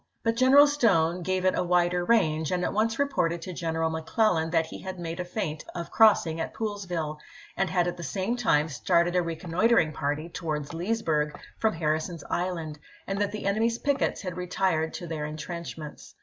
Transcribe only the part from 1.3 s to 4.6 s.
it a wider range, and at once reported to General McClellan